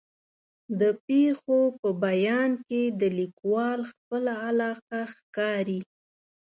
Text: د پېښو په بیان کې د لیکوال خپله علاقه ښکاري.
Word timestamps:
د 0.79 0.81
پېښو 1.07 1.59
په 1.79 1.89
بیان 2.05 2.51
کې 2.67 2.81
د 2.99 3.03
لیکوال 3.19 3.79
خپله 3.91 4.33
علاقه 4.47 4.99
ښکاري. 5.13 5.81